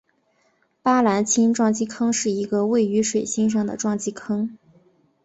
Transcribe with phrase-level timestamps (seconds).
[0.81, 4.57] 巴兰钦撞击坑是一个位于水星上的撞击坑。